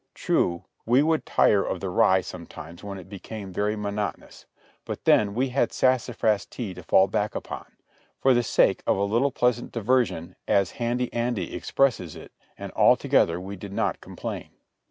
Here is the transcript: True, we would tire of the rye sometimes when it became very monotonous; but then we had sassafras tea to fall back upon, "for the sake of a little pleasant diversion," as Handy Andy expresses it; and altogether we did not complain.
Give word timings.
True, 0.15 0.65
we 0.83 1.03
would 1.03 1.27
tire 1.27 1.63
of 1.63 1.79
the 1.79 1.91
rye 1.91 2.21
sometimes 2.21 2.83
when 2.83 2.97
it 2.97 3.07
became 3.07 3.53
very 3.53 3.75
monotonous; 3.75 4.47
but 4.83 5.05
then 5.05 5.35
we 5.35 5.49
had 5.49 5.71
sassafras 5.71 6.47
tea 6.47 6.73
to 6.73 6.81
fall 6.81 7.07
back 7.07 7.35
upon, 7.35 7.67
"for 8.19 8.33
the 8.33 8.41
sake 8.41 8.81
of 8.87 8.97
a 8.97 9.03
little 9.03 9.29
pleasant 9.29 9.71
diversion," 9.71 10.35
as 10.47 10.71
Handy 10.81 11.13
Andy 11.13 11.53
expresses 11.55 12.15
it; 12.15 12.31
and 12.57 12.71
altogether 12.71 13.39
we 13.39 13.55
did 13.55 13.73
not 13.73 14.01
complain. 14.01 14.49